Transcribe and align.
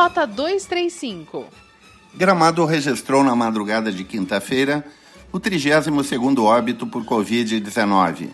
Rota 0.00 0.24
235. 0.28 1.46
Gramado 2.14 2.64
registrou 2.64 3.24
na 3.24 3.34
madrugada 3.34 3.90
de 3.90 4.04
quinta-feira 4.04 4.84
o 5.32 5.40
32º 5.40 6.38
óbito 6.44 6.86
por 6.86 7.04
Covid-19. 7.04 8.28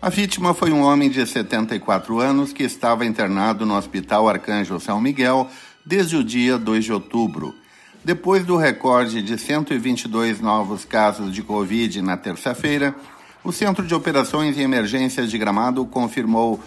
A 0.00 0.08
vítima 0.10 0.54
foi 0.54 0.70
um 0.70 0.82
homem 0.82 1.10
de 1.10 1.26
74 1.26 2.20
anos 2.20 2.52
que 2.52 2.62
estava 2.62 3.04
internado 3.04 3.66
no 3.66 3.76
Hospital 3.76 4.28
Arcanjo 4.28 4.78
São 4.78 5.00
Miguel 5.00 5.48
desde 5.84 6.14
o 6.14 6.22
dia 6.22 6.56
2 6.56 6.84
de 6.84 6.92
outubro. 6.92 7.52
Depois 8.04 8.46
do 8.46 8.56
recorde 8.56 9.20
de 9.20 9.36
122 9.36 10.40
novos 10.40 10.84
casos 10.84 11.34
de 11.34 11.42
Covid 11.42 12.00
na 12.00 12.16
terça-feira, 12.16 12.94
o 13.42 13.50
Centro 13.50 13.84
de 13.84 13.92
Operações 13.92 14.56
e 14.56 14.62
Emergências 14.62 15.28
de 15.28 15.36
Gramado 15.36 15.84
confirmou 15.84 16.60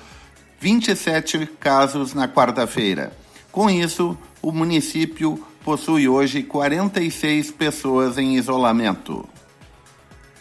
27 0.59 1.45
casos 1.57 2.13
na 2.13 2.27
quarta-feira. 2.27 3.13
Com 3.51 3.69
isso, 3.69 4.17
o 4.41 4.51
município 4.51 5.37
possui 5.63 6.07
hoje 6.07 6.41
46 6.41 7.51
pessoas 7.51 8.17
em 8.17 8.37
isolamento. 8.37 9.27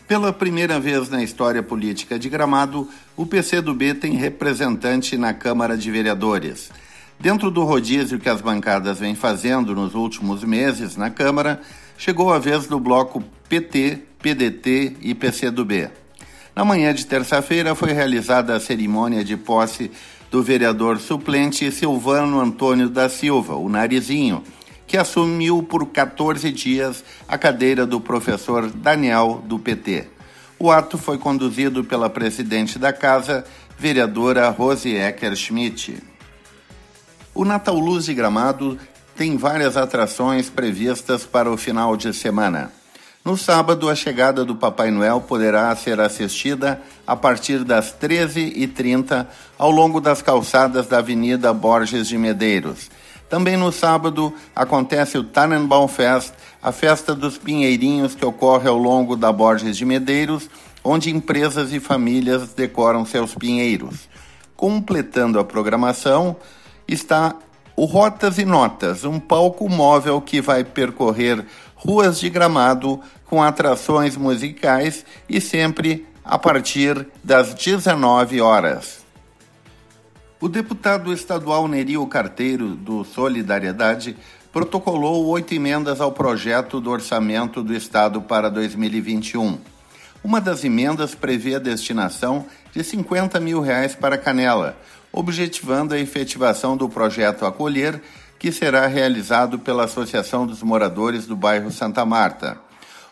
Pela 0.06 0.32
primeira 0.32 0.78
vez 0.78 1.08
na 1.08 1.22
história 1.22 1.62
política 1.62 2.18
de 2.18 2.28
Gramado, 2.28 2.88
o 3.16 3.26
PCdoB 3.26 3.94
tem 3.94 4.14
representante 4.14 5.16
na 5.16 5.34
Câmara 5.34 5.76
de 5.76 5.90
Vereadores. 5.90 6.70
Dentro 7.18 7.50
do 7.50 7.64
rodízio 7.64 8.18
que 8.18 8.28
as 8.28 8.40
bancadas 8.40 8.98
vêm 9.00 9.14
fazendo 9.14 9.74
nos 9.74 9.94
últimos 9.94 10.42
meses 10.44 10.96
na 10.96 11.10
Câmara, 11.10 11.60
chegou 11.98 12.32
a 12.32 12.38
vez 12.38 12.66
do 12.66 12.80
bloco 12.80 13.22
PT, 13.48 13.98
PDT 14.22 14.96
e 15.00 15.14
PCdoB. 15.14 15.90
Na 16.54 16.64
manhã 16.64 16.94
de 16.94 17.06
terça-feira 17.06 17.74
foi 17.74 17.92
realizada 17.92 18.54
a 18.54 18.60
cerimônia 18.60 19.24
de 19.24 19.36
posse 19.36 19.90
do 20.30 20.42
vereador 20.42 20.98
suplente 20.98 21.70
Silvano 21.72 22.40
Antônio 22.40 22.88
da 22.88 23.08
Silva, 23.08 23.54
o 23.54 23.68
Narizinho, 23.68 24.44
que 24.86 24.96
assumiu 24.96 25.62
por 25.62 25.86
14 25.86 26.50
dias 26.52 27.04
a 27.28 27.36
cadeira 27.36 27.86
do 27.86 28.00
professor 28.00 28.70
Daniel 28.70 29.42
do 29.46 29.58
PT. 29.58 30.06
O 30.58 30.70
ato 30.70 30.98
foi 30.98 31.18
conduzido 31.18 31.82
pela 31.82 32.10
presidente 32.10 32.78
da 32.78 32.92
casa, 32.92 33.44
vereadora 33.78 34.48
Rose 34.50 34.94
Ecker 34.94 35.34
Schmidt. 35.34 36.02
O 37.34 37.44
Natal 37.44 37.78
Luz 37.78 38.04
de 38.04 38.14
Gramado 38.14 38.78
tem 39.16 39.36
várias 39.36 39.76
atrações 39.76 40.50
previstas 40.50 41.24
para 41.24 41.50
o 41.50 41.56
final 41.56 41.96
de 41.96 42.12
semana. 42.12 42.72
No 43.24 43.36
sábado, 43.36 43.88
a 43.88 43.94
chegada 43.94 44.44
do 44.44 44.56
Papai 44.56 44.90
Noel 44.90 45.20
poderá 45.20 45.74
ser 45.76 46.00
assistida 46.00 46.80
a 47.06 47.14
partir 47.14 47.64
das 47.64 47.94
13h30 47.94 49.26
ao 49.58 49.70
longo 49.70 50.00
das 50.00 50.22
calçadas 50.22 50.86
da 50.86 50.98
Avenida 50.98 51.52
Borges 51.52 52.08
de 52.08 52.16
Medeiros 52.16 52.88
também 53.30 53.56
no 53.56 53.70
sábado 53.70 54.34
acontece 54.56 55.16
o 55.16 55.22
Tannenbaum 55.22 55.86
Fest, 55.86 56.32
a 56.60 56.72
festa 56.72 57.14
dos 57.14 57.38
pinheirinhos 57.38 58.12
que 58.12 58.26
ocorre 58.26 58.68
ao 58.68 58.76
longo 58.76 59.14
da 59.14 59.30
Borges 59.30 59.76
de 59.76 59.84
Medeiros, 59.84 60.50
onde 60.82 61.14
empresas 61.14 61.72
e 61.72 61.78
famílias 61.78 62.52
decoram 62.54 63.06
seus 63.06 63.32
pinheiros. 63.36 64.08
Completando 64.56 65.38
a 65.38 65.44
programação 65.44 66.36
está 66.88 67.36
o 67.76 67.84
Rotas 67.84 68.36
e 68.36 68.44
Notas, 68.44 69.04
um 69.04 69.20
palco 69.20 69.68
móvel 69.68 70.20
que 70.20 70.40
vai 70.40 70.64
percorrer 70.64 71.46
ruas 71.82 72.20
de 72.20 72.28
gramado 72.28 73.00
com 73.24 73.42
atrações 73.42 74.16
musicais 74.16 75.04
e 75.28 75.40
sempre 75.40 76.06
a 76.24 76.38
partir 76.38 77.06
das 77.24 77.54
19 77.54 78.40
horas. 78.40 79.00
O 80.40 80.48
deputado 80.48 81.12
estadual 81.12 81.66
Nerio 81.66 82.06
Carteiro, 82.06 82.68
do 82.68 83.04
Solidariedade, 83.04 84.16
protocolou 84.52 85.26
oito 85.26 85.54
emendas 85.54 86.00
ao 86.00 86.12
projeto 86.12 86.80
do 86.80 86.90
orçamento 86.90 87.62
do 87.62 87.74
Estado 87.74 88.20
para 88.20 88.50
2021. 88.50 89.58
Uma 90.22 90.40
das 90.40 90.64
emendas 90.64 91.14
prevê 91.14 91.54
a 91.54 91.58
destinação 91.58 92.46
de 92.72 92.84
50 92.84 93.40
mil 93.40 93.60
reais 93.60 93.94
para 93.94 94.18
Canela, 94.18 94.76
objetivando 95.12 95.94
a 95.94 95.98
efetivação 95.98 96.76
do 96.76 96.88
projeto 96.88 97.46
Acolher, 97.46 98.00
que 98.40 98.50
será 98.50 98.86
realizado 98.86 99.58
pela 99.58 99.84
Associação 99.84 100.46
dos 100.46 100.62
Moradores 100.62 101.26
do 101.26 101.36
bairro 101.36 101.70
Santa 101.70 102.06
Marta. 102.06 102.58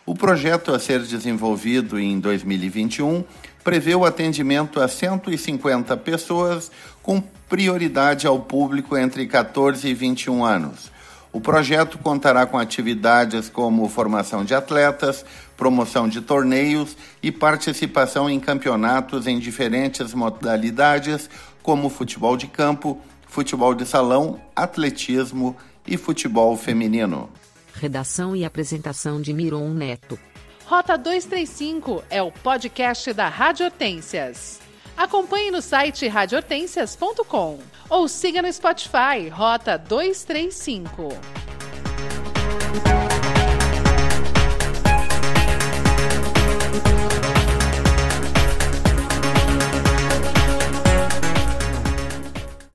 O 0.03 0.15
projeto 0.15 0.73
a 0.73 0.79
ser 0.79 1.03
desenvolvido 1.03 1.99
em 1.99 2.19
2021 2.19 3.23
prevê 3.63 3.93
o 3.93 4.05
atendimento 4.05 4.81
a 4.81 4.87
150 4.87 5.95
pessoas, 5.97 6.71
com 7.03 7.21
prioridade 7.47 8.25
ao 8.25 8.39
público 8.39 8.97
entre 8.97 9.27
14 9.27 9.87
e 9.87 9.93
21 9.93 10.43
anos. 10.43 10.91
O 11.31 11.39
projeto 11.39 11.99
contará 11.99 12.47
com 12.47 12.57
atividades 12.57 13.49
como 13.49 13.87
formação 13.87 14.43
de 14.43 14.55
atletas, 14.55 15.23
promoção 15.55 16.09
de 16.09 16.21
torneios 16.21 16.97
e 17.21 17.31
participação 17.31 18.27
em 18.27 18.39
campeonatos 18.39 19.27
em 19.27 19.37
diferentes 19.37 20.11
modalidades, 20.11 21.29
como 21.61 21.87
futebol 21.87 22.35
de 22.35 22.47
campo, 22.47 22.99
futebol 23.29 23.73
de 23.73 23.85
salão, 23.85 24.41
atletismo 24.55 25.55
e 25.87 25.95
futebol 25.95 26.57
feminino. 26.57 27.29
Redação 27.73 28.35
e 28.35 28.43
apresentação 28.43 29.21
de 29.21 29.31
Miron 29.31 29.69
Neto. 29.69 30.19
Rota 30.65 30.97
235 30.97 32.03
é 32.09 32.21
o 32.21 32.31
podcast 32.31 33.13
da 33.13 33.29
Rádio 33.29 33.65
Hortências. 33.65 34.59
Acompanhe 34.97 35.49
no 35.49 35.61
site 35.61 36.07
radiohortências.com 36.07 37.59
ou 37.89 38.07
siga 38.07 38.41
no 38.41 38.51
Spotify 38.51 39.29
Rota 39.31 39.77
235. 39.77 41.09